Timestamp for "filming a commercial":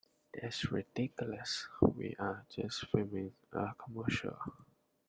2.87-4.35